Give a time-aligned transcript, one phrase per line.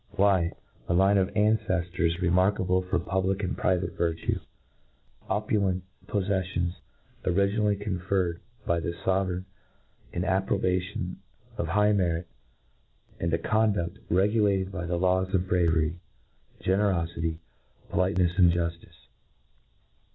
[0.09, 0.51] Why,
[0.89, 4.39] a Kne of anceftors re markable for public and private virtue—
[5.29, 6.73] —o pulent poffeffions
[7.23, 9.45] originally conferred by the fovereign
[10.11, 11.17] ki approbation
[11.55, 12.27] of high merit—
[13.19, 15.99] ^nd a conduft regulated by the laws of bravery,
[16.61, 17.37] gene rofity,
[17.91, 19.05] politenefs, and juftice.